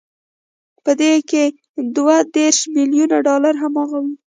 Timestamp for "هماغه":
3.63-3.97